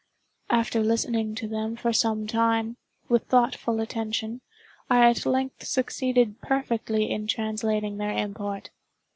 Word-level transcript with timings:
After 0.49 0.79
listening 0.81 1.35
to 1.35 1.47
them 1.47 1.75
for 1.75 1.93
some 1.93 2.25
time, 2.25 2.77
with 3.07 3.25
thoughtful 3.27 3.79
attention, 3.79 4.41
I 4.89 5.07
at 5.07 5.27
length 5.27 5.63
succeeded 5.67 6.41
perfectly 6.41 7.11
in 7.11 7.27
translating 7.27 7.97
their 7.97 8.17
import. 8.17 8.71